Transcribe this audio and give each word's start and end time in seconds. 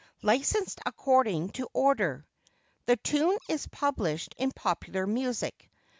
Licensed 0.23 0.79
according 0.83 1.49
to 1.49 1.69
order. 1.73 2.25
The 2.87 2.97
tune 2.97 3.37
is 3.47 3.67
published 3.67 4.33
in 4.35 4.51
Popular 4.51 5.05
Music. 5.05 5.69